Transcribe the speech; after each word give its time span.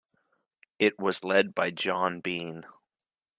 It 0.79 0.97
was 0.97 1.23
led 1.23 1.53
by 1.53 1.69
John 1.69 2.21
Bean. 2.21 2.65